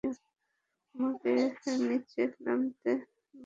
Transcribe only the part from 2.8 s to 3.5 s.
বলো।